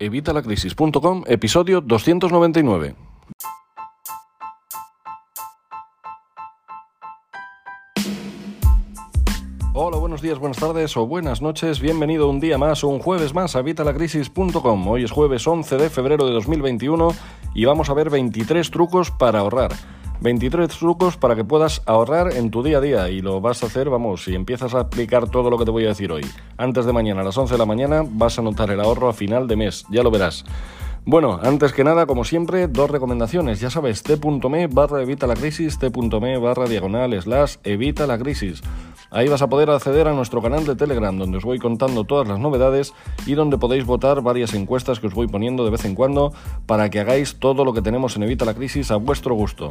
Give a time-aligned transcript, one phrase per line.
[0.00, 2.94] Evitalacrisis.com, episodio 299.
[9.74, 11.80] Hola, buenos días, buenas tardes o buenas noches.
[11.80, 14.88] Bienvenido un día más o un jueves más a Evitalacrisis.com.
[14.88, 17.08] Hoy es jueves 11 de febrero de 2021
[17.54, 19.72] y vamos a ver 23 trucos para ahorrar.
[20.20, 23.66] 23 trucos para que puedas ahorrar en tu día a día y lo vas a
[23.66, 26.26] hacer, vamos, si empiezas a aplicar todo lo que te voy a decir hoy.
[26.56, 29.12] Antes de mañana a las 11 de la mañana vas a notar el ahorro a
[29.12, 30.44] final de mes, ya lo verás.
[31.10, 33.60] Bueno, antes que nada, como siempre, dos recomendaciones.
[33.60, 38.60] Ya sabes, t.me barra evita la crisis, t.me barra diagonal slash evita la crisis.
[39.10, 42.28] Ahí vas a poder acceder a nuestro canal de Telegram, donde os voy contando todas
[42.28, 42.92] las novedades
[43.24, 46.34] y donde podéis votar varias encuestas que os voy poniendo de vez en cuando
[46.66, 49.70] para que hagáis todo lo que tenemos en Evita la Crisis a vuestro gusto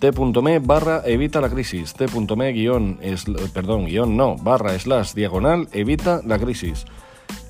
[0.00, 3.24] t.me barra evita la crisis, t.me guion, es,
[3.54, 6.84] perdón, guion no, barra slash diagonal evita la crisis.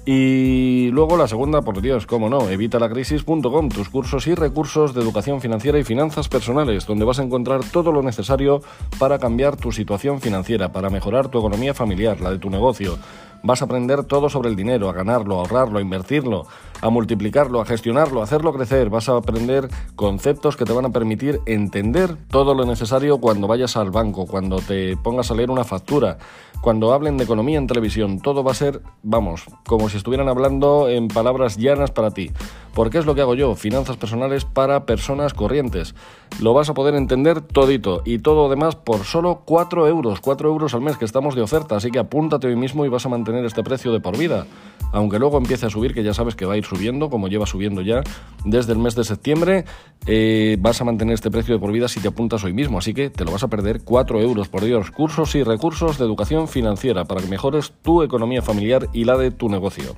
[0.06, 5.40] Y luego la segunda, por Dios, cómo no, evitalacrisis.com, tus cursos y recursos de educación
[5.40, 8.60] financiera y finanzas personales, donde vas a encontrar todo lo necesario
[8.98, 12.98] para cambiar tu situación financiera, para mejorar tu economía familiar, la de tu negocio.
[13.44, 16.46] Vas a aprender todo sobre el dinero, a ganarlo, a ahorrarlo, a invertirlo,
[16.80, 18.88] a multiplicarlo, a gestionarlo, a hacerlo crecer.
[18.88, 23.76] Vas a aprender conceptos que te van a permitir entender todo lo necesario cuando vayas
[23.76, 26.16] al banco, cuando te pongas a leer una factura,
[26.62, 30.88] cuando hablen de economía en televisión, todo va a ser, vamos, como si estuvieran hablando
[30.88, 32.30] en palabras llanas para ti.
[32.74, 35.94] Porque es lo que hago yo, finanzas personales para personas corrientes.
[36.40, 40.74] Lo vas a poder entender todito y todo demás por solo 4 euros, 4 euros
[40.74, 43.44] al mes que estamos de oferta, así que apúntate hoy mismo y vas a mantener
[43.44, 44.46] este precio de por vida.
[44.92, 47.46] Aunque luego empiece a subir, que ya sabes que va a ir subiendo, como lleva
[47.46, 48.02] subiendo ya
[48.44, 49.64] desde el mes de septiembre,
[50.06, 52.92] eh, vas a mantener este precio de por vida si te apuntas hoy mismo, así
[52.92, 54.90] que te lo vas a perder 4 euros por Dios.
[54.90, 59.30] Cursos y recursos de educación financiera para que mejores tu economía familiar y la de
[59.30, 59.94] tu negocio.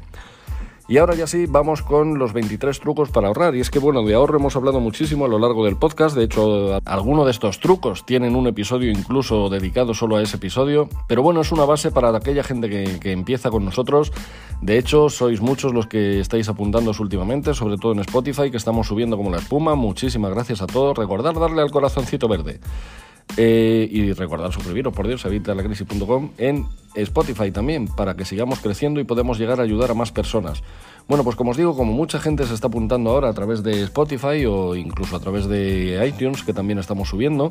[0.89, 3.57] Y ahora ya sí, vamos con los 23 trucos para ahorrar.
[3.57, 6.17] Y es que, bueno, de ahorro hemos hablado muchísimo a lo largo del podcast.
[6.17, 10.89] De hecho, algunos de estos trucos tienen un episodio incluso dedicado solo a ese episodio.
[11.09, 14.13] Pero bueno, es una base para aquella gente que, que empieza con nosotros.
[14.63, 18.87] De hecho, sois muchos los que estáis apuntándoos últimamente, sobre todo en Spotify, que estamos
[18.87, 19.75] subiendo como la espuma.
[19.75, 20.97] Muchísimas gracias a todos.
[20.97, 22.61] Recordad darle al corazoncito verde.
[23.37, 26.65] Eh, y recordar suscribiros, por Dios, evitalacrisis.com en
[26.95, 30.63] Spotify también, para que sigamos creciendo y podemos llegar a ayudar a más personas.
[31.09, 33.83] Bueno, pues como os digo, como mucha gente se está apuntando ahora a través de
[33.83, 37.51] Spotify o incluso a través de iTunes, que también estamos subiendo,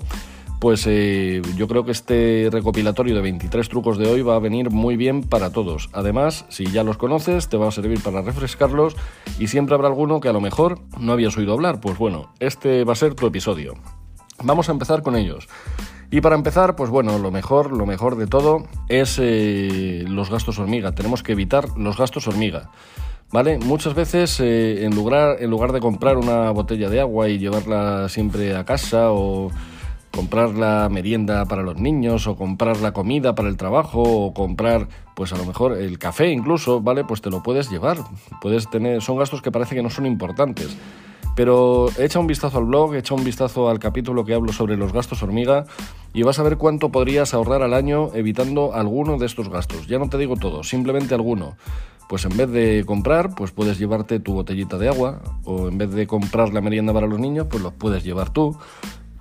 [0.60, 4.72] pues eh, yo creo que este recopilatorio de 23 trucos de hoy va a venir
[4.72, 5.90] muy bien para todos.
[5.94, 8.96] Además, si ya los conoces, te va a servir para refrescarlos
[9.38, 11.80] y siempre habrá alguno que a lo mejor no habías oído hablar.
[11.80, 13.76] Pues bueno, este va a ser tu episodio.
[14.44, 15.48] Vamos a empezar con ellos.
[16.12, 20.60] Y para empezar, pues bueno, lo mejor, lo mejor de todo es eh, los gastos
[20.60, 20.94] hormiga.
[20.94, 22.70] Tenemos que evitar los gastos hormiga.
[23.32, 23.58] ¿Vale?
[23.58, 28.08] Muchas veces eh, en, lugar, en lugar de comprar una botella de agua y llevarla
[28.08, 29.50] siempre a casa o
[30.12, 34.88] comprar la merienda para los niños o comprar la comida para el trabajo o comprar
[35.16, 37.04] pues a lo mejor el café incluso, ¿vale?
[37.04, 37.98] Pues te lo puedes llevar.
[38.42, 40.78] Puedes tener son gastos que parece que no son importantes.
[41.36, 44.94] Pero echa un vistazo al blog, echa un vistazo al capítulo que hablo sobre los
[44.94, 45.66] gastos hormiga
[46.14, 49.88] y vas a ver cuánto podrías ahorrar al año evitando alguno de estos gastos.
[49.88, 51.58] Ya no te digo todo, simplemente alguno.
[52.08, 55.92] Pues en vez de comprar, pues puedes llevarte tu botellita de agua o en vez
[55.92, 58.58] de comprar la merienda para los niños, pues los puedes llevar tú.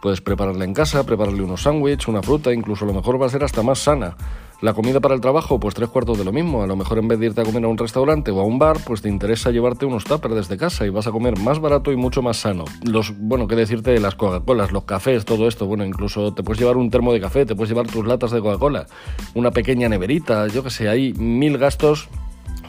[0.00, 3.30] Puedes prepararla en casa, prepararle unos sándwiches, una fruta, incluso a lo mejor va a
[3.30, 4.16] ser hasta más sana.
[4.60, 6.62] La comida para el trabajo, pues tres cuartos de lo mismo.
[6.62, 8.58] A lo mejor en vez de irte a comer a un restaurante o a un
[8.58, 11.92] bar, pues te interesa llevarte unos tuppers desde casa y vas a comer más barato
[11.92, 12.64] y mucho más sano.
[12.82, 15.66] Los, bueno, qué decirte de las Coca-Colas, los cafés, todo esto.
[15.66, 18.40] Bueno, incluso te puedes llevar un termo de café, te puedes llevar tus latas de
[18.40, 18.86] Coca-Cola,
[19.34, 22.08] una pequeña neverita, yo que sé, hay mil gastos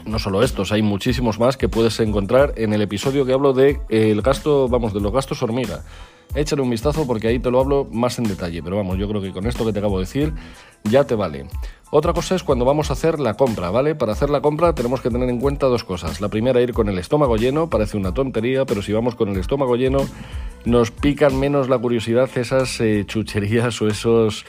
[0.06, 3.80] no solo estos, hay muchísimos más que puedes encontrar en el episodio que hablo de
[3.88, 5.82] el gasto, vamos, de los gastos hormiga.
[6.34, 9.22] Échale un vistazo porque ahí te lo hablo más en detalle, pero vamos, yo creo
[9.22, 10.34] que con esto que te acabo de decir
[10.84, 11.46] ya te vale.
[11.90, 13.94] Otra cosa es cuando vamos a hacer la compra, ¿vale?
[13.94, 16.20] Para hacer la compra tenemos que tener en cuenta dos cosas.
[16.20, 19.38] La primera, ir con el estómago lleno, parece una tontería, pero si vamos con el
[19.38, 19.98] estómago lleno,
[20.64, 24.44] nos pican menos la curiosidad esas eh, chucherías o esos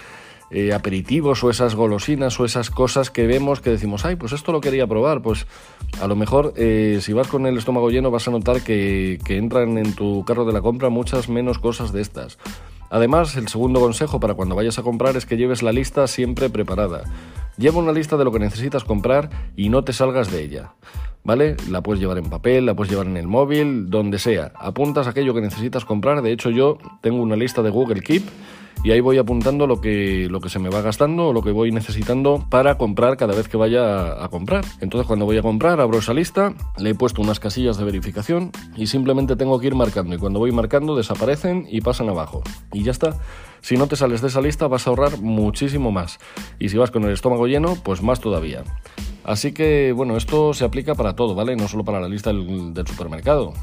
[0.50, 4.52] eh, aperitivos o esas golosinas o esas cosas que vemos que decimos, ay, pues esto
[4.52, 5.22] lo quería probar.
[5.22, 5.46] Pues
[6.02, 9.38] a lo mejor eh, si vas con el estómago lleno vas a notar que, que
[9.38, 12.38] entran en tu carro de la compra muchas menos cosas de estas.
[12.90, 16.50] Además, el segundo consejo para cuando vayas a comprar es que lleves la lista siempre
[16.50, 17.04] preparada.
[17.58, 20.74] Lleva una lista de lo que necesitas comprar y no te salgas de ella.
[21.28, 21.58] ¿vale?
[21.70, 24.54] La puedes llevar en papel, la puedes llevar en el móvil, donde sea.
[24.56, 26.22] Apuntas aquello que necesitas comprar.
[26.22, 28.24] De hecho, yo tengo una lista de Google Keep
[28.82, 31.52] y ahí voy apuntando lo que, lo que se me va gastando o lo que
[31.52, 34.64] voy necesitando para comprar cada vez que vaya a, comprar.
[34.80, 38.52] Entonces cuando voy a comprar abro esa lista, le he puesto unas casillas de verificación
[38.78, 42.42] y simplemente tengo que ir marcando y cuando voy marcando desaparecen y pasan abajo.
[42.72, 43.18] Y ya está.
[43.62, 46.20] Si no te sales de esa lista vas a ahorrar muchísimo más.
[46.60, 48.64] Y si vas con el estómago lleno, pues más todavía.
[49.24, 51.56] Así que, bueno, esto se aplica para todo, ¿vale?
[51.56, 53.54] No solo para la lista del, supermercado.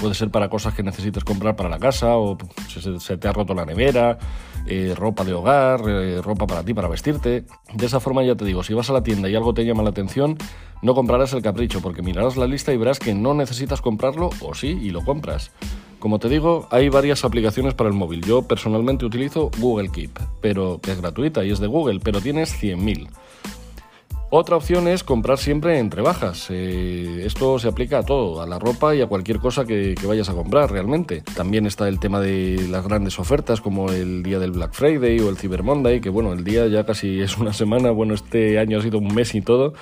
[0.00, 2.36] Puede ser para cosas que necesites comprar para la casa o
[2.68, 4.18] se, se te ha roto la nevera,
[4.66, 7.44] eh, ropa de hogar, eh, ropa para ti, para vestirte.
[7.72, 9.82] De esa forma ya te digo, si vas a la tienda y algo te llama
[9.82, 10.36] la atención,
[10.82, 14.54] no comprarás el capricho porque mirarás la lista y verás que no necesitas comprarlo o
[14.54, 15.50] sí y lo compras.
[15.98, 18.22] Como te digo, hay varias aplicaciones para el móvil.
[18.22, 22.52] Yo personalmente utilizo Google Keep, pero que es gratuita y es de Google, pero tienes
[22.62, 23.08] 100.000.
[24.36, 26.48] Otra opción es comprar siempre entre bajas.
[26.50, 30.28] Eh, esto se aplica a todo, a la ropa y a cualquier cosa que, vayas
[30.28, 31.22] a comprar realmente.
[31.36, 35.28] También está el tema de las grandes ofertas como el día del Black Friday o
[35.28, 38.80] el Cyber Monday, que bueno, el día ya casi es una semana, bueno, este año
[38.80, 39.74] ha sido un mes y todo.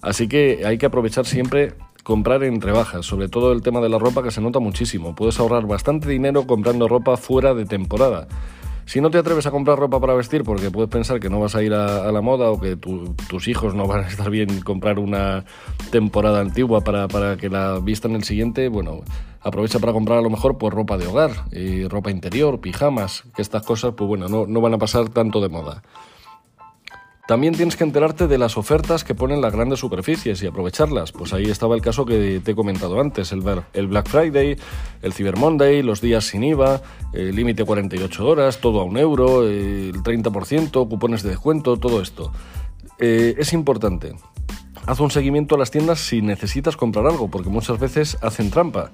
[0.00, 3.98] Así que hay que aprovechar siempre comprar entre bajas, sobre todo el tema de la
[3.98, 5.14] ropa que se nota muchísimo.
[5.14, 8.26] Puedes ahorrar bastante dinero comprando ropa fuera de temporada.
[8.88, 11.54] Si no te atreves a comprar ropa para vestir porque puedes pensar que no vas
[11.54, 14.98] a ir a, la moda o que tus hijos no van a estar bien comprar
[14.98, 15.44] una
[15.90, 19.02] temporada antigua para, que la vistan el siguiente, bueno,
[19.42, 21.32] aprovecha para comprar a lo mejor pues ropa de hogar,
[21.90, 25.50] ropa interior, pijamas, que estas cosas pues bueno, no, no van a pasar tanto de
[25.50, 25.82] moda.
[27.28, 31.12] También tienes que enterarte de las ofertas que ponen las grandes superficies y aprovecharlas.
[31.12, 34.56] Pues ahí estaba el caso que te he comentado antes, el, Black Friday,
[35.02, 36.80] el Cyber Monday, los días sin IVA,
[37.12, 42.32] el límite 48 horas, todo a un euro, el 30%, cupones de descuento, todo esto.
[42.98, 44.14] Eh, es importante.
[44.86, 48.90] Haz un seguimiento a las tiendas si necesitas comprar algo, porque muchas veces hacen trampa.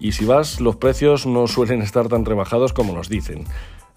[0.00, 3.44] Y si vas, los precios no suelen estar tan rebajados como nos dicen.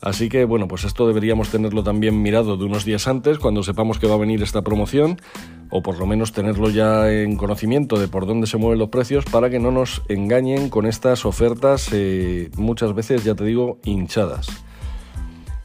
[0.02, 4.00] Así que bueno, pues esto deberíamos tenerlo también mirado de unos días antes, cuando sepamos
[4.00, 5.20] que va a venir esta promoción,
[5.70, 9.26] o por lo menos tenerlo ya en conocimiento de por dónde se mueven los precios
[9.26, 14.48] para que no nos engañen con estas ofertas eh, muchas veces, ya te digo, hinchadas.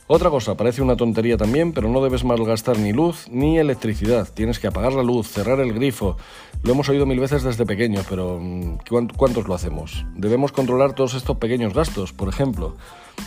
[0.06, 4.28] Otra cosa, parece una tontería también, pero no debes malgastar ni luz ni electricidad.
[4.34, 6.18] Tienes que apagar la luz, cerrar el grifo.
[6.62, 8.80] Lo hemos oído mil veces desde pequeños, pero mm,
[9.16, 10.04] ¿cuántos lo hacemos?
[10.14, 12.12] Debemos controlar todos estos pequeños gastos.
[12.12, 12.76] Por ejemplo,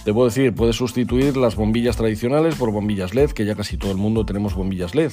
[0.05, 3.89] te puedo decir, puedes sustituir las bombillas tradicionales por bombillas LED, que ya casi todo
[3.89, 5.11] el mundo tenemos bombillas LED.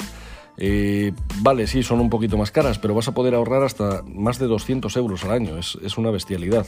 [0.59, 4.39] Eh, vale, sí, son un poquito más caras, pero vas a poder ahorrar hasta más
[4.39, 5.57] de 200 euros al año.
[5.57, 6.67] Es, es una bestialidad.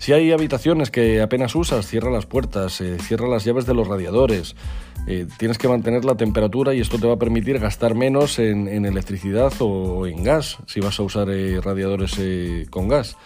[0.00, 3.86] Si hay habitaciones que apenas usas, cierra las puertas, eh, cierra las llaves de los
[3.86, 4.56] radiadores.
[5.06, 8.86] Eh, tienes que mantener la temperatura y esto te va a permitir gastar menos en,
[8.86, 12.18] electricidad o, en gas, si vas a usar eh, radiadores
[12.70, 13.18] con gas.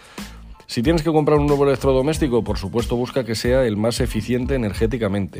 [0.67, 4.55] Si tienes que comprar un nuevo electrodoméstico, por supuesto busca que sea el más eficiente
[4.55, 5.39] energéticamente.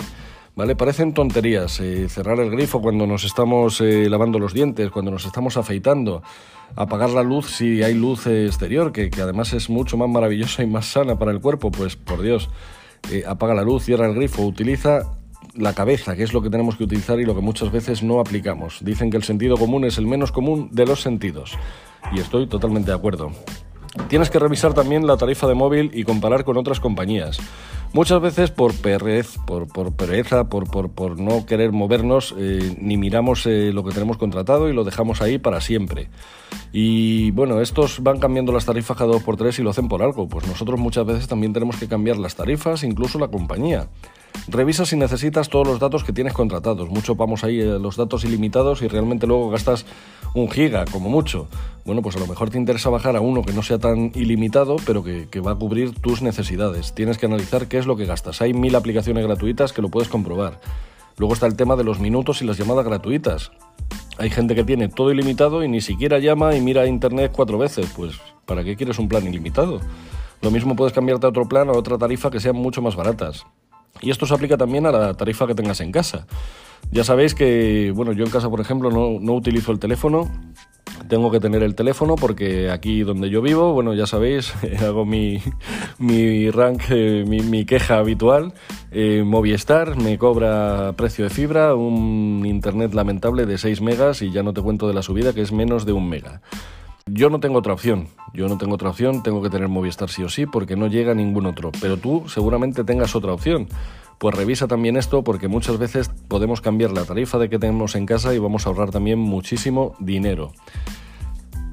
[0.55, 0.75] ¿Vale?
[0.75, 6.23] Parecen tonterías cerrar el grifo cuando nos estamos lavando los dientes, cuando nos estamos afeitando
[6.75, 10.87] apagar la luz si hay luz exterior, que, además es mucho más maravillosa y más
[10.87, 12.49] sana para el cuerpo, pues por Dios,
[13.11, 15.17] eh, apaga la luz, cierra el grifo, utiliza
[15.53, 18.19] la cabeza, que es lo que tenemos que utilizar y lo que muchas veces no
[18.19, 18.79] aplicamos.
[18.83, 21.57] Dicen que el sentido común es el menos común de los sentidos.
[22.11, 23.31] Y estoy totalmente de acuerdo.
[24.09, 27.39] Tienes que revisar también la tarifa de móvil y comparar con otras compañías.
[27.95, 33.71] Muchas veces por perez, por, pereza, por, por, no querer movernos, eh, ni miramos eh,
[33.71, 36.09] lo que tenemos contratado y lo dejamos ahí para siempre.
[36.73, 40.03] Y bueno, estos van cambiando las tarifas cada dos por tres y lo hacen por
[40.03, 40.27] algo.
[40.27, 43.87] Pues nosotros muchas veces también tenemos que cambiar las tarifas, incluso la compañía.
[44.47, 46.89] Revisa si necesitas todos los datos que tienes contratados.
[46.89, 49.85] Mucho vamos ahí eh, los datos ilimitados y realmente luego gastas
[50.33, 51.47] un giga como mucho.
[51.85, 54.75] Bueno, pues a lo mejor te interesa bajar a uno que no sea tan ilimitado,
[54.85, 56.93] pero que, que va a cubrir tus necesidades.
[56.93, 58.41] Tienes que analizar qué es lo que gastas.
[58.41, 60.59] Hay mil aplicaciones gratuitas que lo puedes comprobar.
[61.17, 63.51] Luego está el tema de los minutos y las llamadas gratuitas.
[64.17, 67.87] Hay gente que tiene todo ilimitado y ni siquiera llama y mira internet cuatro veces.
[67.95, 68.15] Pues,
[68.45, 69.79] ¿para qué quieres un plan ilimitado?
[70.41, 72.95] Lo mismo puedes cambiarte a otro plan o a otra tarifa que sean mucho más
[72.95, 73.45] baratas.
[74.01, 76.27] Y esto se aplica también a la tarifa que tengas en casa.
[76.91, 80.29] Ya sabéis que, bueno, yo en casa, por ejemplo, no, utilizo el teléfono.
[81.07, 85.41] Tengo que tener el teléfono porque aquí donde yo vivo, bueno, ya sabéis, hago mi,
[85.97, 88.53] mi rank, eh, mi, queja habitual.
[88.91, 94.41] Eh, Movistar me cobra precio de fibra, un internet lamentable de 6 megas y ya
[94.41, 96.41] no te cuento de la subida que es menos de un mega.
[97.11, 100.23] Yo no tengo otra opción, yo no tengo otra opción, tengo que tener Movistar sí
[100.23, 103.67] o sí porque no llega ningún otro, pero tú seguramente tengas otra opción.
[104.17, 108.07] Pues revisa también esto porque muchas veces podemos cambiar la tarifa de que tenemos en
[108.07, 110.51] casa y vamos a ahorrar también muchísimo dinero.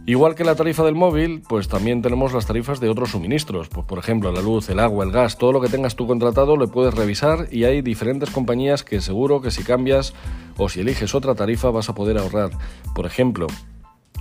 [0.05, 3.71] Igual que la tarifa del móvil, pues también tenemos las tarifas de otros suministros.
[3.71, 6.59] Pues por ejemplo, la luz, el agua, el gas, todo lo que tengas tú contratado
[6.59, 10.13] lo puedes revisar y hay diferentes compañías que seguro que si cambias
[10.59, 12.51] o si eliges otra tarifa vas a poder ahorrar.
[12.95, 13.47] Por ejemplo,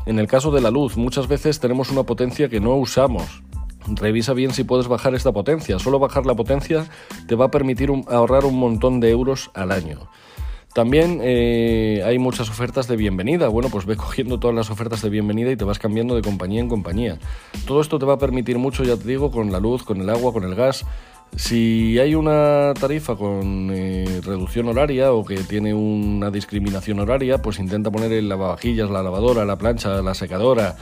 [0.06, 3.44] en el caso de la luz, muchas veces tenemos una potencia que no usamos.
[3.88, 5.80] Revisa bien si puedes bajar esta potencia.
[5.80, 6.88] Solo bajar la potencia
[7.28, 10.00] te va a permitir ahorrar un montón de euros al año.
[10.74, 13.50] También eh, hay muchas ofertas de bienvenida.
[13.50, 16.62] Bueno, pues ve cogiendo todas las ofertas de bienvenida y te vas cambiando de compañía
[16.62, 17.20] en compañía.
[17.66, 20.10] Todo esto te va a permitir mucho, ya te digo, con la luz, con el
[20.10, 20.86] agua, con el gas.
[21.36, 27.60] Si hay una tarifa con eh, reducción horaria o que tiene una discriminación horaria, pues
[27.60, 30.76] intenta poner el lavavajillas, la lavadora, la plancha, la secadora,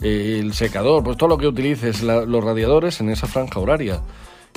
[0.00, 4.00] eh, el secador, pues todo lo que utilices, los radiadores en esa franja horaria.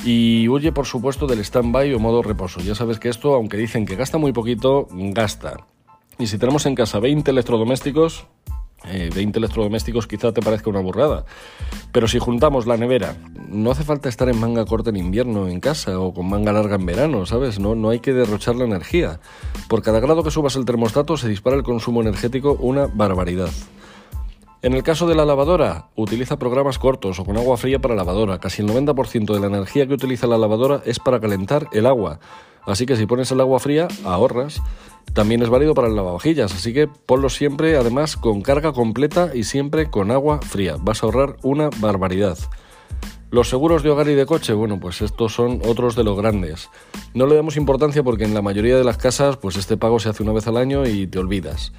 [0.06, 2.62] Y huye, por supuesto, del stand-by o modo reposo.
[2.62, 5.58] Ya sabes que esto, aunque dicen que gasta muy poquito, gasta.
[6.18, 8.28] Y si tenemos en casa 20 electrodomésticos,
[8.84, 11.26] 20 eh, electrodomésticos quizá te parezca una burrada.
[11.92, 13.16] Pero si juntamos la nevera,
[13.48, 16.76] no hace falta estar en manga corta en invierno en casa o con manga larga
[16.76, 17.60] en verano, ¿sabes?
[17.60, 19.20] No, no hay que derrochar la energía.
[19.68, 23.50] Por cada grado que subas el termostato se dispara el consumo energético una barbaridad.
[24.62, 28.40] En el caso de la lavadora, utiliza programas cortos o con agua fría para lavadora.
[28.40, 32.20] Casi el 90% de la energía que utiliza la lavadora es para calentar el agua.
[32.66, 34.62] Así que si pones el agua fría, ahorras.
[35.14, 39.44] También es válido para el lavavajillas, así que ponlo siempre, además, con carga completa y
[39.44, 40.76] siempre con agua fría.
[40.80, 42.38] Vas a ahorrar una barbaridad.
[43.32, 46.70] Los seguros de hogar y de coche, bueno, pues estos son otros de los grandes.
[47.14, 50.10] No le damos importancia porque en la mayoría de las casas, pues este pago se
[50.10, 51.72] hace una vez al año y te olvidas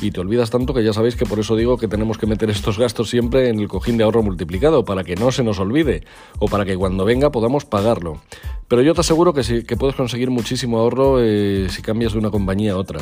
[0.00, 2.50] y te olvidas tanto que ya sabéis que por eso digo que tenemos que meter
[2.50, 6.04] estos gastos siempre en el cojín de ahorro multiplicado, para que no se nos olvide
[6.38, 8.20] o para que cuando venga podamos pagarlo.
[8.68, 12.18] Pero yo te aseguro que, sí, que puedes conseguir muchísimo ahorro eh, si cambias de
[12.18, 13.00] una compañía a otra.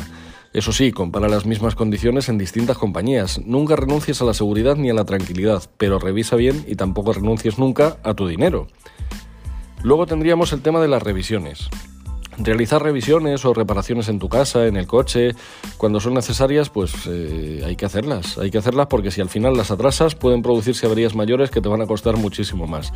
[0.53, 3.39] Eso sí, compara las mismas condiciones en distintas compañías.
[3.45, 7.59] Nunca renuncies a la seguridad ni a la tranquilidad, pero revisa bien y tampoco renuncies
[7.59, 8.67] nunca a tu dinero.
[9.83, 11.69] Luego tendríamos el tema de las revisiones.
[12.39, 15.31] Realizar revisiones o reparaciones en tu casa, en el coche,
[15.77, 18.37] cuando son necesarias, pues eh, hay que hacerlas.
[18.37, 21.69] Hay que hacerlas porque si al final las atrasas pueden producirse averías mayores que te
[21.69, 22.93] van a costar muchísimo más.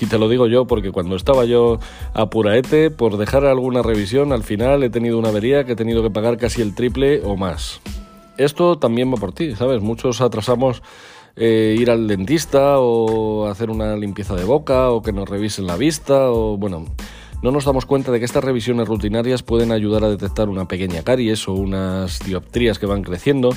[0.00, 1.80] Y te lo digo yo porque cuando estaba yo
[2.12, 6.02] a puraete, por dejar alguna revisión, al final he tenido una avería que he tenido
[6.02, 7.80] que pagar casi el triple o más.
[8.36, 9.80] Esto también va por ti, ¿sabes?
[9.80, 10.82] Muchos atrasamos
[11.36, 15.76] eh, ir al dentista o hacer una limpieza de boca o que nos revisen la
[15.76, 16.86] vista o bueno
[17.44, 21.02] no nos damos cuenta de que estas revisiones rutinarias pueden ayudar a detectar una pequeña
[21.02, 23.50] caries o unas dioptrías que van creciendo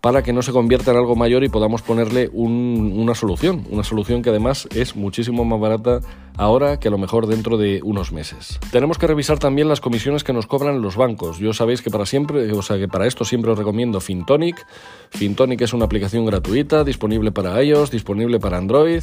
[0.00, 4.22] para que no se convierta en algo mayor y podamos ponerle una solución, una solución
[4.22, 5.98] que además es muchísimo más barata
[6.36, 8.60] ahora que a lo mejor dentro de unos meses.
[8.70, 11.40] Tenemos que revisar también las comisiones que nos cobran los bancos.
[11.40, 14.64] Yo sabéis que para siempre, o sea, que para esto siempre os recomiendo Fintonic.
[15.10, 19.02] Fintonic es una aplicación gratuita, disponible para iOS, disponible para Android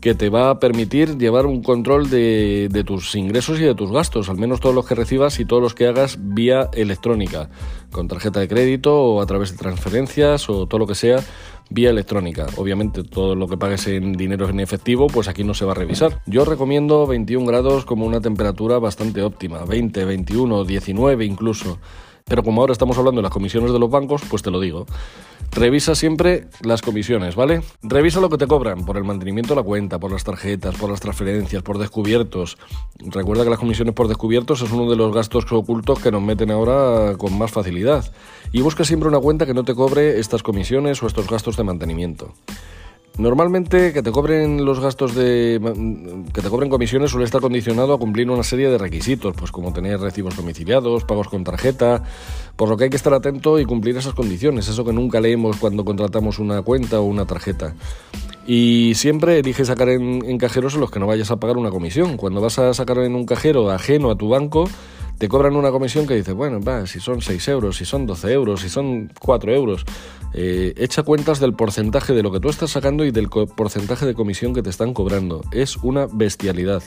[0.00, 4.28] que te va a permitir llevar un control de, tus ingresos y de tus gastos,
[4.28, 7.50] al menos todos los que recibas y todos los que hagas vía electrónica,
[7.92, 11.18] con tarjeta de crédito o a través de transferencias o todo lo que sea
[11.68, 12.46] vía electrónica.
[12.56, 15.76] Obviamente todo lo que pagues en dinero en efectivo, pues aquí no se va a
[15.76, 16.20] revisar.
[16.26, 21.78] Yo recomiendo 21 grados como una temperatura bastante óptima, 20, 21, 19 incluso.
[22.24, 24.86] Pero como ahora estamos hablando de las comisiones de los bancos, pues te lo digo.
[25.52, 27.62] Revisa siempre las comisiones, ¿vale?
[27.82, 30.90] Revisa lo que te cobran por el mantenimiento de la cuenta, por las tarjetas, por
[30.90, 32.56] las transferencias, por descubiertos.
[32.98, 36.52] Recuerda que las comisiones por descubiertos es uno de los gastos ocultos que nos meten
[36.52, 38.12] ahora con más facilidad.
[38.52, 41.64] Y busca siempre una cuenta que no te cobre estas comisiones o estos gastos de
[41.64, 42.32] mantenimiento.
[43.18, 45.60] Normalmente que te cobren los gastos de
[46.32, 49.72] que te cobren comisiones suele estar condicionado a cumplir una serie de requisitos, pues como
[49.72, 52.02] tener recibos domiciliados, pagos con tarjeta,
[52.56, 55.56] por lo que hay que estar atento y cumplir esas condiciones, eso que nunca leemos
[55.56, 57.74] cuando contratamos una cuenta o una tarjeta.
[58.46, 62.16] Y siempre elige sacar en, cajeros en los que no vayas a pagar una comisión.
[62.16, 64.68] Cuando vas a sacar en un cajero ajeno a tu banco,
[65.18, 68.32] te cobran una comisión que dice, bueno, va, si son 6 euros, si son 12
[68.32, 69.84] euros, si son 4 euros,
[70.32, 74.14] eh, echa cuentas del porcentaje de lo que tú estás sacando y del porcentaje de
[74.14, 75.42] comisión que te están cobrando.
[75.52, 76.82] Es una bestialidad.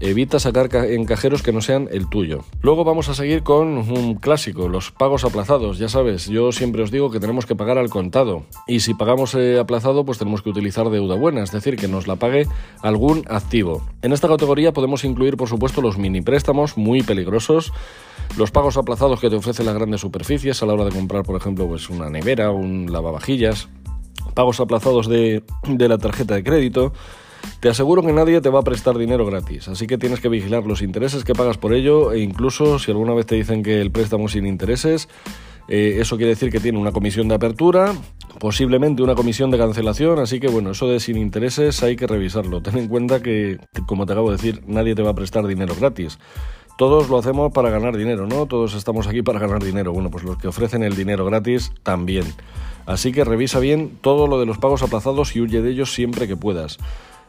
[0.00, 2.44] Evita sacar en cajeros que no sean el tuyo.
[2.62, 5.78] Luego vamos a seguir con un clásico, los pagos aplazados.
[5.78, 8.42] Ya sabes, yo siempre os digo que tenemos que pagar al contado.
[8.66, 12.08] Y si pagamos eh, aplazado, pues tenemos que utilizar deuda buena, es decir, que nos
[12.08, 12.48] la pague
[12.82, 13.86] algún activo.
[14.02, 17.72] En esta categoría podemos incluir, por supuesto, los mini préstamos muy peligrosos.
[18.36, 21.36] Los pagos aplazados que te ofrecen las grandes superficies a la hora de comprar, por
[21.36, 23.68] ejemplo, pues una nevera, un lavavajillas.
[24.34, 26.92] Pagos aplazados de, de la tarjeta de crédito
[27.60, 30.64] te aseguro que nadie te va a prestar dinero gratis, así que tienes que vigilar
[30.66, 33.90] los intereses que pagas por ello e incluso si alguna vez te dicen que el
[33.90, 35.08] préstamo sin intereses,
[35.66, 37.94] Eh, eso quiere decir que tiene una comisión de apertura,
[38.38, 42.60] posiblemente una comisión de cancelación, así que bueno, eso de sin intereses hay que revisarlo.
[42.60, 45.74] Ten en cuenta que, como te acabo de decir, nadie te va a prestar dinero
[45.74, 46.18] gratis.
[46.76, 48.44] Todos lo hacemos para ganar dinero, ¿no?
[48.44, 49.92] Todos estamos aquí para ganar dinero.
[49.92, 52.26] Bueno, pues los que ofrecen el dinero gratis también.
[52.84, 56.26] Así que revisa bien todo lo de los pagos aplazados y huye de ellos siempre
[56.28, 56.78] que puedas.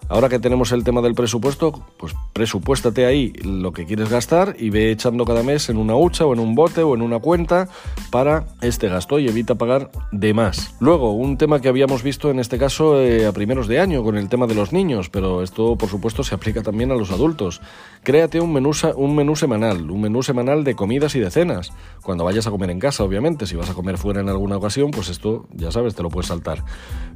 [0.08, 4.70] Ahora que tenemos el tema del presupuesto, pues presupuéstate ahí lo que quieres gastar y
[4.70, 7.70] ve echando cada mes en una hucha o en un bote o en una cuenta
[8.12, 10.76] para este gasto y evita pagar de más.
[10.80, 14.16] Luego, un tema que habíamos visto en este caso eh, a primeros de año con
[14.16, 17.62] el tema de los niños, pero esto por supuesto se aplica también a los adultos.
[18.04, 21.72] Créate un menú, un menú semanal, un menú semanal de comidas y de cenas.
[22.04, 24.92] Cuando vayas a comer en casa, obviamente, si vas a comer fuera en alguna ocasión,
[24.92, 26.64] pues esto ya sabes, te lo puedes saltar.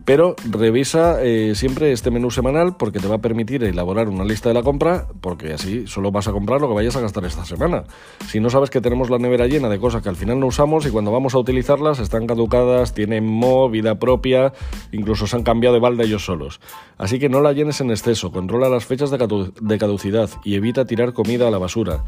[0.09, 4.49] Pero revisa eh, siempre este menú semanal porque te va a permitir elaborar una lista
[4.49, 7.45] de la compra, porque así solo vas a comprar lo que vayas a gastar esta
[7.45, 7.83] semana.
[8.27, 10.87] Si no sabes que tenemos la nevera llena de cosas que al final no usamos
[10.87, 14.51] y cuando vamos a utilizarlas están caducadas, tienen mo, vida propia,
[14.91, 16.59] incluso se han cambiado de balda ellos solos.
[16.97, 21.13] Así que no la llenes en exceso, controla las fechas de, caducidad y evita tirar
[21.13, 22.03] comida a la basura.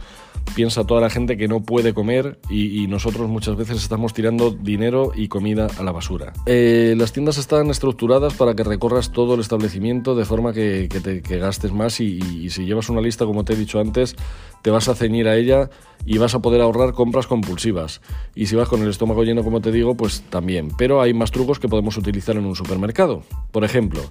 [0.55, 5.12] Piensa toda la gente que no puede comer y, nosotros muchas veces estamos tirando dinero
[5.15, 6.34] y comida a la basura.
[6.48, 7.90] Eh, las tiendas están estructuradas
[8.33, 12.89] para que recorras todo el establecimiento de forma que que, gastes más y, si llevas
[12.89, 14.15] una lista, como te he dicho antes,
[14.62, 15.70] te vas a ceñir a ella
[16.06, 18.01] y vas a poder ahorrar compras compulsivas.
[18.36, 20.70] Y si vas con el estómago lleno, como te digo, pues también.
[20.77, 23.24] Pero hay más trucos que podemos utilizar en un supermercado.
[23.51, 24.01] Por ejemplo,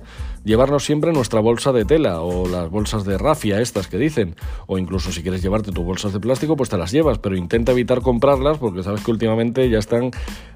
[0.45, 4.37] llevarnos siempre nuestra bolsa de tela o las bolsas de rafia estas que dicen.
[4.67, 7.19] O incluso si quieres llevarte tus bolsas de plástico, pues te las llevas.
[7.19, 10.11] Pero intenta evitar comprarlas porque sabes que últimamente ya están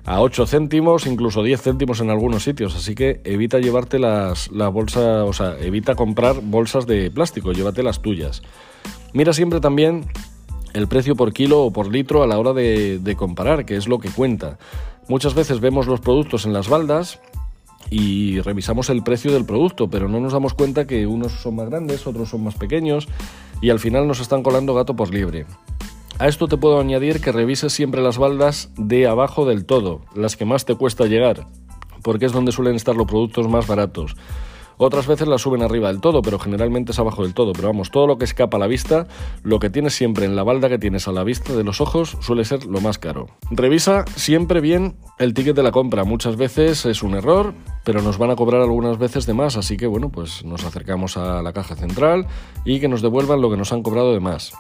[0.04, 2.76] a 8 céntimos, incluso 10 céntimos en algunos sitios.
[2.76, 7.82] Así que evita llevarte las, la bolsa, o sea, evita comprar bolsas de plástico, llévate
[7.82, 8.42] las tuyas.
[9.14, 10.06] Mira siempre también
[10.72, 14.00] el precio por kilo o por litro a la hora de, comparar, que es lo
[14.00, 14.58] que cuenta.
[15.08, 17.20] Muchas veces vemos los productos en las baldas
[17.90, 21.70] y revisamos el precio del producto, pero no nos damos cuenta que unos son más
[21.70, 23.06] grandes, otros son más pequeños
[23.62, 25.46] y al final nos están colando gato por liebre.
[26.18, 30.36] A esto te puedo añadir que revises siempre las baldas de abajo del todo, las
[30.36, 31.46] que más te cuesta llegar,
[32.02, 34.16] porque es donde suelen estar los productos más baratos.
[34.76, 37.52] Otras veces la suben arriba del todo, pero generalmente es abajo del todo.
[37.52, 39.06] Pero vamos, todo lo que escapa a la vista,
[39.42, 42.16] lo que tienes siempre en la balda que tienes a la vista de los ojos,
[42.20, 43.26] suele ser lo más caro.
[43.50, 46.04] Revisa siempre bien el ticket de la compra.
[46.04, 49.76] Muchas veces es un error, pero nos van a cobrar algunas veces de más, así
[49.76, 52.26] que bueno, pues nos acercamos a la caja central
[52.64, 54.52] y que nos devuelvan lo que nos han cobrado de más.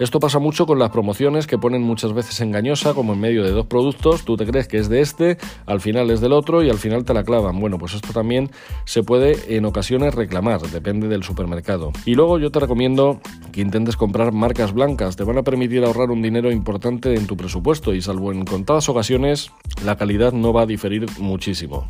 [0.00, 3.52] Esto pasa mucho con las promociones que ponen muchas veces engañosa, como en medio de
[3.52, 6.70] dos productos, tú te crees que es de este, al final es del otro y
[6.70, 7.60] al final te la clavan.
[7.60, 8.50] Bueno, pues esto también
[8.86, 11.92] se puede en ocasiones reclamar, depende del supermercado.
[12.04, 13.20] Y luego yo te recomiendo
[13.52, 17.36] que intentes comprar marcas blancas, te van a permitir ahorrar un dinero importante en tu
[17.36, 19.52] presupuesto y salvo en contadas ocasiones,
[19.84, 21.88] la calidad no va a diferir muchísimo.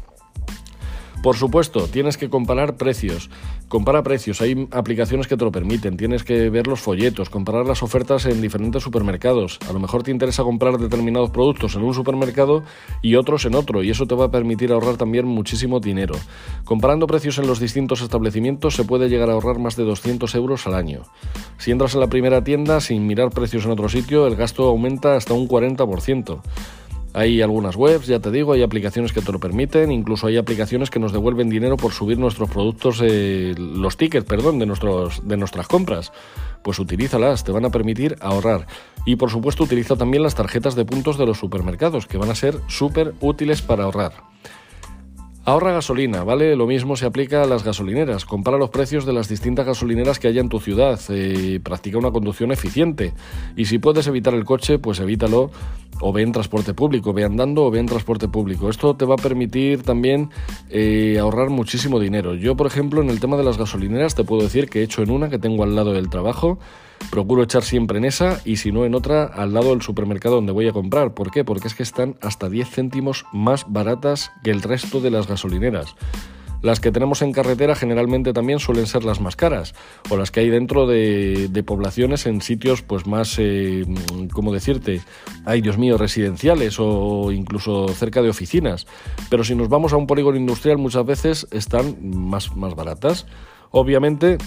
[1.25, 3.31] Por supuesto, tienes que comparar precios.
[3.69, 7.83] Compara precios, hay aplicaciones que te lo permiten, tienes que ver los folletos, comparar las
[7.83, 9.59] ofertas en diferentes supermercados.
[9.67, 12.63] A lo mejor te interesa comprar determinados productos en un supermercado
[13.01, 16.15] y otros en otro, y eso te va a permitir ahorrar también muchísimo dinero.
[16.65, 20.67] Comparando precios en los distintos establecimientos se puede llegar a ahorrar más de 200 euros
[20.67, 21.05] al año.
[21.57, 25.17] Si entras en la primera tienda sin mirar precios en otro sitio, el gasto aumenta
[25.17, 26.43] hasta un 40%.
[27.15, 30.91] Hay algunas webs, ya te digo, hay aplicaciones que te lo permiten, incluso hay aplicaciones
[30.91, 35.37] que nos devuelven dinero por subir nuestros productos, eh, los tickets, perdón, de, nuestros, de
[35.37, 36.13] nuestras compras.
[36.63, 38.67] Pues utilízalas, te van a permitir ahorrar.
[39.07, 42.35] Y por supuesto utiliza también las tarjetas de puntos de los supermercados, que van a
[42.35, 44.15] ser súper útiles para ahorrar.
[45.47, 46.57] Ahorra gasolina, ¿vale?
[46.57, 48.25] Lo mismo se aplica a las gasolineras.
[48.25, 50.99] Compara los precios de las distintas gasolineras que haya en tu ciudad.
[51.11, 53.13] Eh, practica una conducción eficiente.
[53.55, 55.51] Y si puedes evitar el coche, pues evítalo.
[56.01, 58.71] O ve en transporte público, ve andando o ve en transporte público.
[58.71, 60.31] Esto te va a permitir también
[60.71, 62.35] eh, ahorrar muchísimo dinero.
[62.35, 65.03] Yo, por ejemplo, en el tema de las gasolineras, te puedo decir que he hecho
[65.03, 66.59] en una que tengo al lado del trabajo.
[67.11, 70.53] Procuro echar siempre en esa y si no en otra al lado del supermercado donde
[70.53, 71.15] voy a comprar.
[71.15, 71.45] ¿Por qué?
[71.45, 75.95] Porque es que están hasta 10 céntimos más baratas que el resto de las gasolineras.
[76.65, 79.75] Las que tenemos en carretera generalmente también suelen ser las más caras,
[80.09, 83.85] o las que hay dentro de, poblaciones en sitios pues más, eh,
[84.33, 85.03] ¿cómo decirte?
[85.45, 88.87] Ay, Dios mío, residenciales o incluso cerca de oficinas.
[89.29, 93.27] Pero si nos vamos a un polígono industrial muchas veces están más, más baratas.
[93.71, 94.39] Obviamente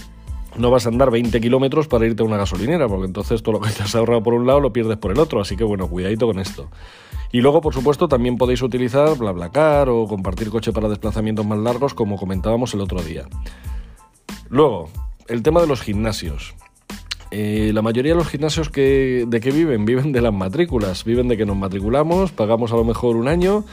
[0.56, 3.60] no vas a andar 20 kilómetros para irte a una gasolinera, porque entonces todo lo
[3.60, 5.88] que te has ahorrado por un lado lo pierdes por el otro, así que bueno,
[5.88, 6.68] cuidadito con esto.
[7.30, 11.92] Y luego, por supuesto, también podéis utilizar BlaBlaCar o compartir coche para desplazamientos más largos,
[11.92, 13.26] como comentábamos el otro día.
[14.48, 14.88] Luego,
[15.26, 16.54] el tema de los gimnasios.
[17.30, 21.28] Eh, la mayoría de los gimnasios que, de qué viven, viven de las matrículas, viven
[21.28, 23.64] de que nos matriculamos, pagamos a lo mejor un año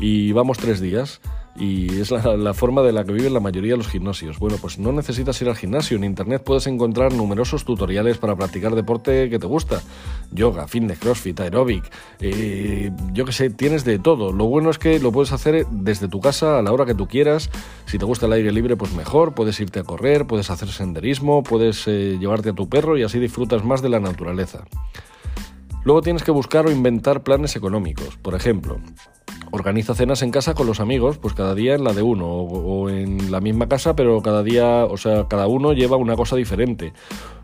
[0.00, 1.20] y vamos tres días
[1.56, 4.38] y es la, forma de la que viven la mayoría de los gimnasios.
[4.38, 8.74] Bueno, pues no necesitas ir al gimnasio, en internet puedes encontrar numerosos tutoriales para practicar
[8.74, 9.80] deporte que te gusta.
[10.32, 11.84] Yoga, fitness, crossfit, aeróbic,
[12.20, 14.32] eh, yo que sé, tienes de todo.
[14.32, 17.06] Lo bueno es que lo puedes hacer desde tu casa a la hora que tú
[17.06, 17.50] quieras.
[17.86, 21.42] Si te gusta el aire libre, pues mejor, puedes irte a correr, puedes hacer senderismo,
[21.42, 24.64] puedes eh, llevarte a tu perro y así disfrutas más de la naturaleza.
[25.84, 28.16] Luego tienes que buscar o inventar planes económicos.
[28.16, 28.80] Por ejemplo,
[29.54, 32.90] organiza cenas en casa con los amigos, pues cada día en la de uno, o,
[32.90, 36.92] en la misma casa, pero cada día, o sea, cada uno lleva una cosa diferente,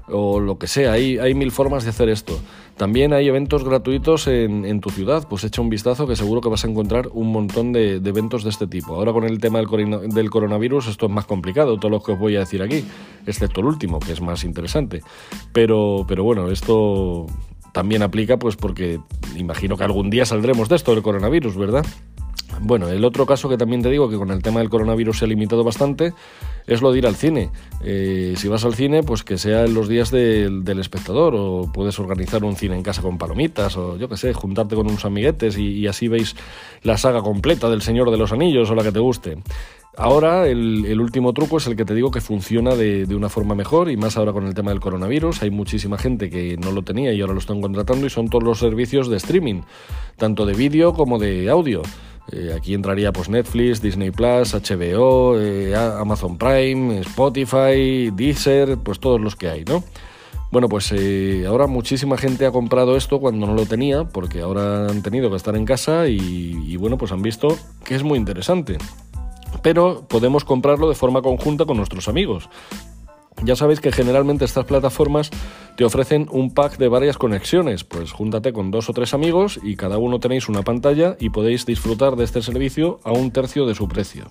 [0.08, 2.36] o lo que sea, hay, hay mil formas de hacer esto.
[2.76, 6.64] También hay eventos gratuitos en, tu ciudad, pues echa un vistazo que seguro que vas
[6.64, 8.94] a encontrar un montón de, eventos de este tipo.
[8.94, 12.34] Ahora con el tema del, coronavirus esto es más complicado, todo lo que os voy
[12.36, 12.84] a decir aquí,
[13.24, 15.02] excepto el último, que es más interesante.
[15.52, 17.26] Pero, pero bueno, esto
[17.72, 18.98] también aplica pues porque
[19.40, 21.86] imagino que algún día saldremos de esto del coronavirus, ¿verdad?
[22.62, 25.24] Bueno, el otro caso que también te digo que con el tema del coronavirus se
[25.24, 26.12] ha limitado bastante
[26.66, 27.50] es lo de ir al cine.
[27.82, 31.98] Eh, si vas al cine, pues que sea en los días del espectador o puedes
[31.98, 35.56] organizar un cine en casa con palomitas o yo qué sé, juntarte con unos amiguetes
[35.56, 36.36] y, y así veis
[36.82, 39.38] la saga completa del Señor de los Anillos o la que te guste.
[39.96, 43.90] Ahora el, último truco es el que te digo que funciona de, una forma mejor
[43.90, 45.42] y más ahora con el tema del coronavirus.
[45.42, 48.44] Hay muchísima gente que no lo tenía y ahora lo están contratando y son todos
[48.44, 49.62] los servicios de streaming,
[50.16, 51.82] tanto de vídeo como de audio.
[52.32, 59.20] Eh, aquí entraría pues Netflix, Disney Plus, HBO, eh, Amazon Prime, Spotify, Deezer, pues todos
[59.20, 59.82] los que hay, ¿no?
[60.52, 64.88] Bueno, pues eh, ahora muchísima gente ha comprado esto cuando no lo tenía, porque ahora
[64.88, 68.78] han tenido que estar en casa y bueno, pues han visto que es muy interesante
[69.62, 72.48] pero podemos comprarlo de forma conjunta con nuestros amigos.
[73.42, 75.30] Ya sabéis que generalmente estas plataformas
[75.76, 79.76] te ofrecen un pack de varias conexiones, pues júntate con dos o tres amigos y
[79.76, 83.74] cada uno tenéis una pantalla y podéis disfrutar de este servicio a un tercio de
[83.74, 84.26] su precio.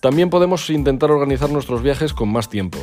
[0.00, 2.78] También podemos intentar organizar nuestros viajes con más tiempo.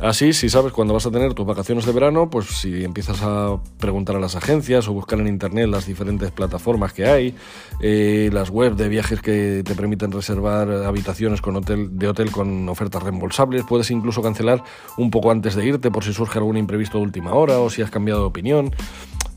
[0.00, 3.58] Así, si sabes cuándo vas a tener tus vacaciones de verano, pues si empiezas a
[3.78, 7.34] preguntar a las agencias o buscar en internet las diferentes plataformas que hay,
[7.80, 13.02] eh, las webs de viajes que te permiten reservar habitaciones con de hotel con ofertas
[13.02, 14.62] reembolsables, puedes incluso cancelar
[14.98, 17.80] un poco antes de irte por si surge algún imprevisto de última hora o si
[17.80, 18.72] has cambiado de opinión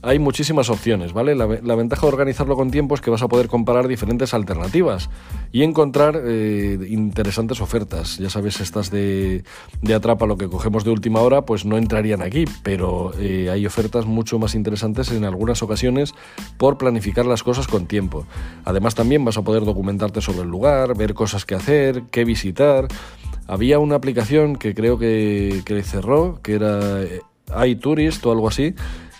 [0.01, 1.35] hay muchísimas opciones, ¿vale?
[1.35, 5.09] La, ventaja de organizarlo con tiempo es que vas a poder comparar diferentes alternativas
[5.51, 8.17] y encontrar eh, interesantes ofertas.
[8.17, 9.43] Ya sabes, estas de,
[9.81, 13.65] de, atrapa lo que cogemos de última hora, pues no entrarían aquí, pero eh, hay
[13.65, 16.13] ofertas mucho más interesantes en algunas ocasiones
[16.57, 18.25] por planificar las cosas con tiempo.
[18.63, 22.87] Además, también vas a poder documentarte sobre el lugar, ver cosas que hacer, qué visitar.
[23.47, 27.21] Había una aplicación que creo que, que cerró, que era eh,
[27.65, 28.75] iTourist o algo así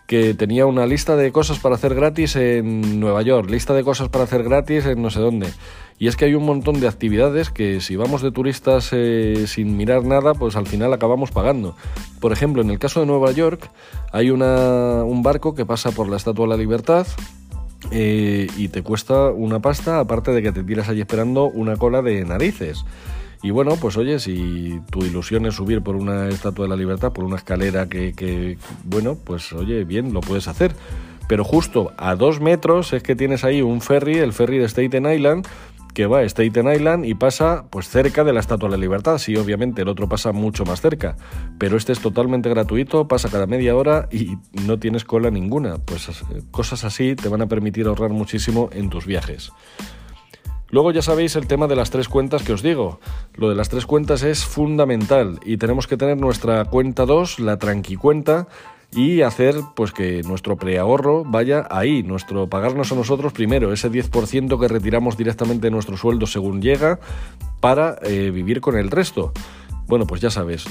[0.10, 4.10] que tenía una lista de cosas para hacer gratis en Nueva York, lista de cosas
[4.10, 5.50] para hacer gratis en no sé dónde.
[6.00, 9.78] Y es que hay un montón de actividades que si vamos de turistas eh, sin
[9.78, 11.76] mirar nada, pues al final acabamos pagando.
[12.19, 13.69] Por ejemplo, en el caso de Nueva York
[14.12, 17.06] hay una, un barco que pasa por la Estatua de la Libertad,
[17.91, 22.02] eh, y te cuesta una pasta, aparte de que te tiras allí esperando una cola
[22.02, 22.84] de narices.
[23.41, 27.13] Y bueno, pues oye, si tu ilusión es subir por una estatua de la libertad,
[27.13, 30.75] por una escalera que, bueno, pues oye, bien, lo puedes hacer.
[31.28, 35.10] Pero justo a dos metros es que tienes ahí un ferry, el ferry de Staten
[35.10, 35.47] Island,
[35.93, 39.17] que va a Staten Island y pasa pues cerca de la Estatua de la Libertad.
[39.19, 41.15] Sí, obviamente el otro pasa mucho más cerca,
[41.58, 45.78] pero este es totalmente gratuito, pasa cada media hora y no tienes cola ninguna.
[45.78, 49.52] Pues eh, cosas así te van a permitir ahorrar muchísimo en tus viajes.
[50.71, 52.99] Luego ya sabéis el tema de las tres cuentas que os digo.
[53.36, 57.58] Lo de las tres cuentas es fundamental y tenemos que tener nuestra cuenta 2, la
[57.58, 58.47] tranquicuenta,
[58.91, 64.60] y hacer pues que nuestro preahorro vaya ahí, nuestro pagarnos a nosotros primero, ese 10%
[64.60, 66.99] que retiramos directamente de nuestro sueldo según llega
[67.60, 69.32] para eh, vivir con el resto.
[69.88, 70.65] Bueno, pues ya sabes,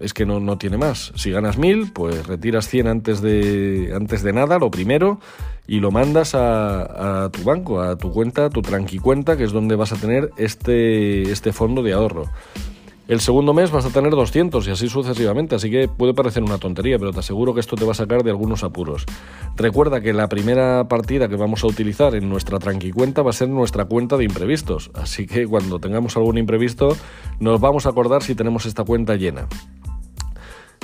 [0.00, 1.12] es que no, no tiene más.
[1.14, 5.20] Si ganas mil, pues retiras 100 antes de, antes de nada, lo primero,
[5.66, 9.76] y lo mandas a, tu banco, a tu cuenta, tu tranqui cuenta, que es donde
[9.76, 12.24] vas a tener este, este fondo de ahorro.
[13.06, 16.56] El segundo mes vas a tener 200 y así sucesivamente, así que puede parecer una
[16.56, 19.04] tontería, pero te aseguro que esto te va a sacar de algunos apuros.
[19.56, 23.34] Recuerda que la primera partida que vamos a utilizar en nuestra tranqui cuenta va a
[23.34, 26.96] ser nuestra cuenta de imprevistos, así que cuando tengamos algún imprevisto
[27.40, 29.48] nos vamos a acordar si tenemos esta cuenta llena.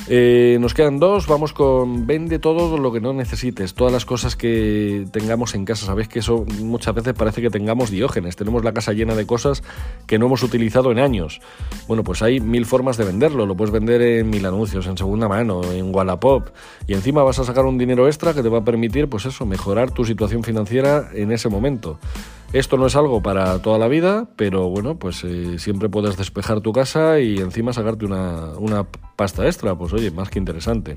[0.08, 4.34] Eh, nos quedan dos, vamos con vende todo lo que no necesites, todas las cosas
[4.34, 5.86] que tengamos en casa.
[5.86, 9.62] Sabéis que eso muchas veces parece que tengamos diógenes, tenemos la casa llena de cosas
[10.06, 11.40] que no hemos utilizado en años.
[11.86, 15.28] Bueno, pues hay mil formas de venderlo, lo puedes vender en mil anuncios, en segunda
[15.28, 16.48] mano, en Wallapop,
[16.86, 19.46] y encima vas a sacar un dinero extra que te va a permitir, pues eso,
[19.46, 21.98] mejorar tu situación financiera en ese momento.
[22.52, 26.60] Esto no es algo para toda la vida, pero bueno, pues eh, siempre puedes despejar
[26.60, 30.96] tu casa y encima sacarte una, una pasta extra, pues oye, más que interesante.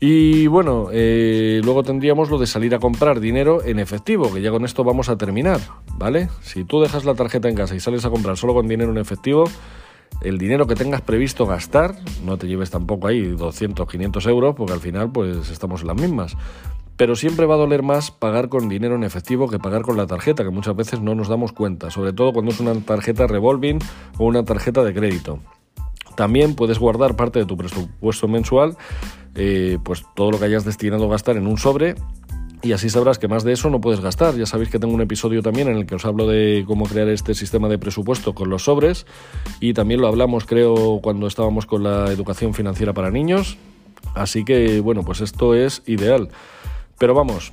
[0.00, 4.50] Y bueno, eh, luego tendríamos lo de salir a comprar dinero en efectivo, que ya
[4.50, 5.60] con esto vamos a terminar,
[5.96, 6.28] ¿vale?
[6.42, 8.98] Si tú dejas la tarjeta en casa y sales a comprar solo con dinero en
[8.98, 9.44] efectivo,
[10.22, 14.72] el dinero que tengas previsto gastar, no te lleves tampoco ahí 200, 500 euros, porque
[14.72, 16.36] al final pues estamos en las mismas
[16.96, 20.06] pero siempre va a doler más pagar con dinero en efectivo que pagar con la
[20.06, 23.78] tarjeta, que muchas veces no nos damos cuenta, sobre todo cuando es una tarjeta revolving
[24.18, 25.40] o una tarjeta de crédito.
[26.16, 28.76] También puedes guardar parte de tu presupuesto mensual,
[29.34, 31.96] eh, pues todo lo que hayas destinado a gastar en un sobre
[32.64, 34.34] y así sabrás que más de eso no puedes gastar.
[34.36, 37.08] Ya sabéis que tengo un episodio también en el que os hablo de cómo crear
[37.08, 39.06] este sistema de presupuesto con los sobres
[39.60, 43.58] y también lo hablamos creo cuando estábamos con la educación financiera para niños.
[44.14, 46.30] Así que bueno, pues esto es ideal.
[46.98, 47.52] Pero vamos,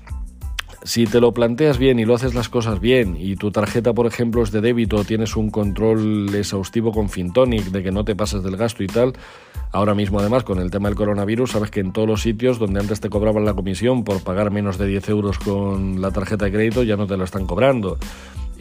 [0.84, 4.08] si te lo planteas bien y lo haces las cosas bien y tu tarjeta, por
[4.08, 8.44] ejemplo, es de débito, tienes un control exhaustivo con Fintonic de que no te pases
[8.44, 9.14] del gasto y tal,
[9.72, 12.80] ahora mismo además con el tema del coronavirus, sabes que en todos los sitios donde
[12.80, 16.52] antes te cobraban la comisión por pagar menos de 10 euros con la tarjeta de
[16.52, 17.98] crédito ya no te la están cobrando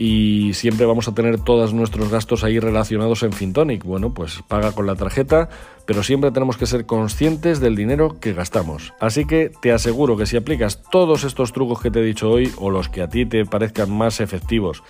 [0.01, 3.85] y siempre vamos a tener todos nuestros gastos ahí relacionados en Fintonic.
[3.85, 5.51] Bueno, pues paga con la tarjeta,
[5.85, 8.95] pero siempre tenemos que ser conscientes del dinero que gastamos.
[8.99, 12.51] Así que te aseguro que si aplicas todos estos trucos que te he dicho hoy
[12.57, 14.83] o los que a ti te parezcan más efectivos,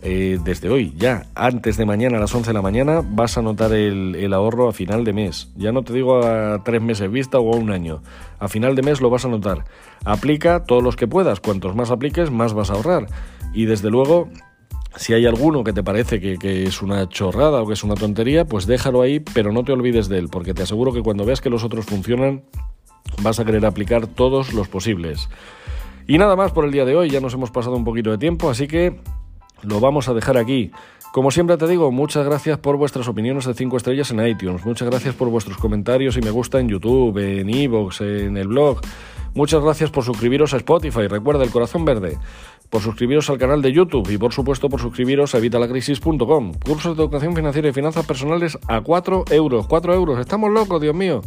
[0.00, 3.42] eh, desde hoy, ya, antes de mañana a las 11 de la mañana, vas a
[3.42, 5.50] notar el, el, ahorro a final de mes.
[5.56, 8.02] Ya no te digo a tres meses vista o a un año.
[8.38, 9.66] A final de mes lo vas a notar.
[10.06, 11.40] Aplica todos los que puedas.
[11.40, 13.08] Cuantos más apliques, más vas a ahorrar.
[13.54, 14.28] Y desde luego,
[14.96, 18.44] si hay alguno que te parece que, es una chorrada o que es una tontería,
[18.44, 21.40] pues déjalo ahí, pero no te olvides de él, porque te aseguro que cuando veas
[21.40, 22.44] que los otros funcionan,
[23.22, 25.28] vas a querer aplicar todos los posibles.
[26.06, 28.18] Y nada más por el día de hoy, ya nos hemos pasado un poquito de
[28.18, 29.00] tiempo, así que
[29.62, 30.70] lo vamos a dejar aquí.
[31.12, 34.88] Como siempre te digo, muchas gracias por vuestras opiniones de 5 estrellas en iTunes, muchas
[34.90, 38.80] gracias por vuestros comentarios y me gusta en YouTube, en Evox, en el blog.
[39.32, 42.18] Muchas gracias por suscribiros a Spotify, recuerda el corazón verde
[42.70, 46.52] por suscribiros al canal de YouTube y por supuesto por suscribiros a evitalacrisis.com.
[46.64, 49.66] Cursos de educación financiera y finanzas personales a 4 euros.
[49.66, 50.18] 4 euros.
[50.18, 51.22] Estamos locos, Dios mío.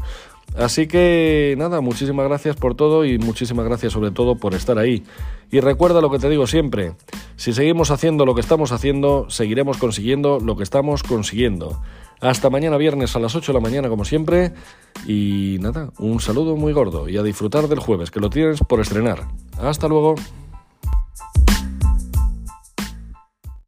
[0.55, 5.03] Así que nada, muchísimas gracias por todo y muchísimas gracias sobre todo por estar ahí.
[5.51, 6.93] Y recuerda lo que te digo siempre,
[7.35, 11.79] si seguimos haciendo lo que estamos haciendo, seguiremos consiguiendo lo que estamos consiguiendo.
[12.19, 14.53] Hasta mañana viernes a las 8 de la mañana como siempre
[15.05, 18.79] y nada, un saludo muy gordo y a disfrutar del jueves que lo tienes por
[18.79, 19.27] estrenar.
[19.61, 20.15] Hasta luego.